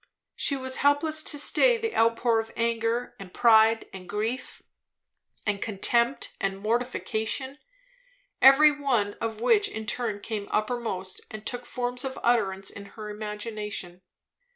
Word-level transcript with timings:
She 0.35 0.55
was 0.57 0.77
helpless 0.77 1.21
to 1.25 1.37
stay 1.37 1.77
the 1.77 1.95
outpour 1.95 2.39
of 2.39 2.51
anger 2.57 3.13
and 3.19 3.31
pride 3.31 3.85
and 3.93 4.09
grief 4.09 4.63
and 5.45 5.61
contempt 5.61 6.35
and 6.41 6.57
mortification, 6.59 7.59
every 8.41 8.71
one 8.71 9.13
of 9.21 9.41
which 9.41 9.67
in 9.69 9.85
turn 9.85 10.19
came 10.19 10.47
uppermost 10.49 11.21
and 11.29 11.45
took 11.45 11.67
forms 11.67 12.03
of 12.03 12.17
utterance 12.23 12.71
in 12.71 12.85
her 12.97 13.11
imagination. 13.11 14.01